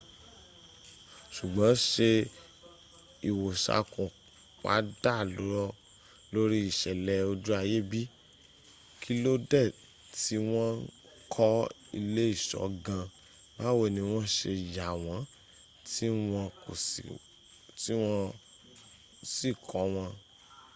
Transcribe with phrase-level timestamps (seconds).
[1.35, 2.09] ṣùgbọ́n ṣé
[3.29, 4.09] ìwoṣàkun
[4.63, 5.15] wa dá
[6.33, 8.01] lórí ìṣẹ̀lẹ̀ ojú ayé bi?
[9.01, 9.61] kí ló dé
[10.19, 10.81] tí wọ́n ń
[11.33, 11.45] kọ
[11.99, 13.11] ilé ìṣọ́ gan an?
[13.57, 15.21] báwo ni wọ́n ṣe yà wọ́n
[15.91, 16.05] tí
[17.99, 18.15] wọ́
[19.35, 20.09] sì kọ́ wọn?